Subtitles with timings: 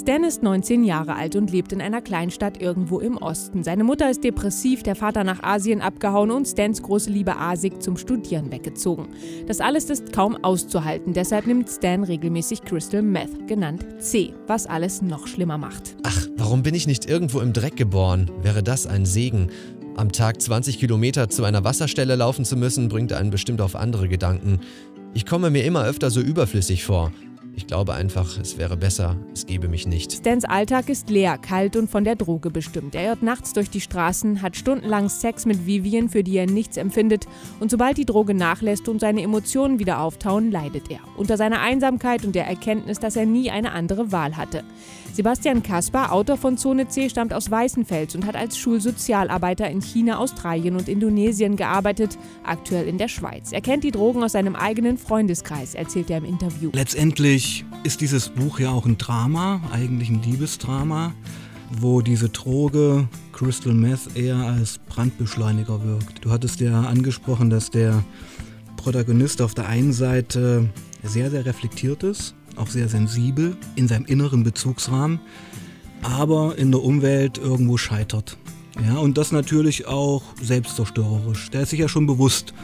[0.00, 3.62] Stan ist 19 Jahre alt und lebt in einer Kleinstadt irgendwo im Osten.
[3.62, 7.98] Seine Mutter ist depressiv, der Vater nach Asien abgehauen und Stans große Liebe Asik zum
[7.98, 9.08] Studieren weggezogen.
[9.46, 15.02] Das alles ist kaum auszuhalten, deshalb nimmt Stan regelmäßig Crystal Meth, genannt C, was alles
[15.02, 15.94] noch schlimmer macht.
[16.02, 18.30] Ach, warum bin ich nicht irgendwo im Dreck geboren?
[18.40, 19.50] Wäre das ein Segen?
[19.96, 24.08] Am Tag 20 Kilometer zu einer Wasserstelle laufen zu müssen, bringt einen bestimmt auf andere
[24.08, 24.60] Gedanken.
[25.12, 27.12] Ich komme mir immer öfter so überflüssig vor.
[27.54, 30.12] Ich glaube einfach, es wäre besser, es gebe mich nicht.
[30.12, 32.94] Stans Alltag ist leer, kalt und von der Droge bestimmt.
[32.94, 36.76] Er irrt nachts durch die Straßen, hat stundenlang Sex mit Vivian, für die er nichts
[36.76, 37.26] empfindet.
[37.58, 41.00] Und sobald die Droge nachlässt und seine Emotionen wieder auftauen, leidet er.
[41.16, 44.62] Unter seiner Einsamkeit und der Erkenntnis, dass er nie eine andere Wahl hatte.
[45.12, 50.18] Sebastian Kaspar, Autor von Zone C, stammt aus Weißenfels und hat als Schulsozialarbeiter in China,
[50.18, 53.50] Australien und Indonesien gearbeitet, aktuell in der Schweiz.
[53.52, 56.70] Er kennt die Drogen aus seinem eigenen Freundeskreis, erzählt er im Interview.
[56.72, 57.39] Letztendlich
[57.84, 61.12] ist dieses Buch ja auch ein Drama, eigentlich ein Liebesdrama,
[61.70, 66.24] wo diese Droge Crystal Meth eher als Brandbeschleuniger wirkt.
[66.24, 68.02] Du hattest ja angesprochen, dass der
[68.76, 70.68] Protagonist auf der einen Seite
[71.02, 75.20] sehr, sehr reflektiert ist auch sehr sensibel in seinem inneren Bezugsrahmen,
[76.02, 78.36] aber in der Umwelt irgendwo scheitert.
[78.86, 81.50] Ja, und das natürlich auch selbstzerstörerisch.
[81.50, 82.54] Der ist sich ja schon bewusst,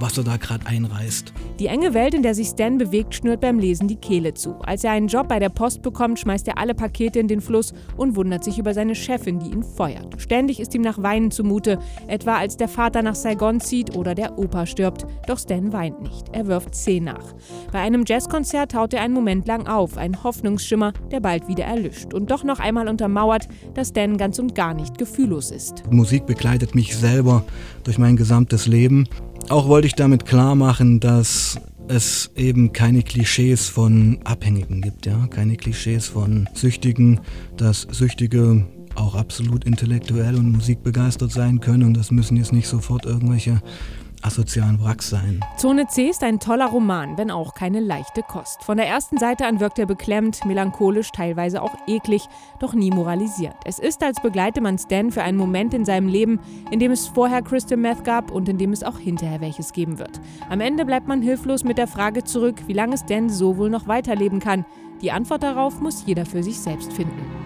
[0.00, 1.32] was er da gerade einreißt.
[1.58, 4.56] Die enge Welt, in der sich Stan bewegt, schnürt beim Lesen die Kehle zu.
[4.60, 7.72] Als er einen Job bei der Post bekommt, schmeißt er alle Pakete in den Fluss
[7.96, 10.20] und wundert sich über seine Chefin, die ihn feuert.
[10.20, 14.38] Ständig ist ihm nach Weinen zumute, etwa als der Vater nach Saigon zieht oder der
[14.38, 15.06] Opa stirbt.
[15.26, 16.26] Doch Stan weint nicht.
[16.32, 17.34] Er wirft C nach.
[17.72, 22.14] Bei einem Jazzkonzert taut er einen Moment lang auf, ein Hoffnungsschimmer, der bald wieder erlischt
[22.14, 25.82] und doch noch einmal untermauert, dass Stan ganz und gar nicht gefühllos ist.
[25.90, 27.44] Musik begleitet mich selber
[27.84, 29.08] durch mein gesamtes Leben
[29.50, 35.26] auch wollte ich damit klar machen, dass es eben keine Klischees von Abhängigen gibt, ja,
[35.28, 37.20] keine Klischees von Süchtigen,
[37.56, 43.06] dass Süchtige auch absolut intellektuell und musikbegeistert sein können und das müssen jetzt nicht sofort
[43.06, 43.62] irgendwelche
[44.22, 45.40] asozialen Wracks sein.
[45.56, 48.62] Zone C ist ein toller Roman, wenn auch keine leichte Kost.
[48.64, 52.26] Von der ersten Seite an wirkt er beklemmt, melancholisch, teilweise auch eklig,
[52.60, 53.56] doch nie moralisierend.
[53.64, 57.08] Es ist, als begleite man Stan für einen Moment in seinem Leben, in dem es
[57.08, 60.20] vorher Crystal Meth gab und in dem es auch hinterher welches geben wird.
[60.48, 63.86] Am Ende bleibt man hilflos mit der Frage zurück, wie lange Stan so wohl noch
[63.86, 64.64] weiterleben kann.
[65.02, 67.37] Die Antwort darauf muss jeder für sich selbst finden.